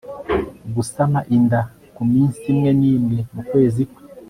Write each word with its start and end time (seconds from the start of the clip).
gusama 0.75 1.19
inda 1.35 1.61
ku 1.95 2.01
minsi 2.11 2.39
imwe 2.51 2.69
n'imwe 2.79 3.19
mu 3.33 3.41
kwezi 3.49 3.81
kwe 3.91 4.01